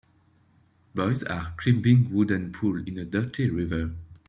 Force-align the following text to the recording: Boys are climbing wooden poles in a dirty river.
Boys 0.95 1.21
are 1.25 1.53
climbing 1.57 2.11
wooden 2.11 2.51
poles 2.51 2.87
in 2.87 2.97
a 2.97 3.05
dirty 3.05 3.51
river. 3.51 3.91